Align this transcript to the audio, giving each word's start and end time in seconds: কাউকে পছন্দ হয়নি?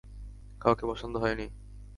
কাউকে 0.61 0.83
পছন্দ 0.85 1.13
হয়নি? 1.17 1.47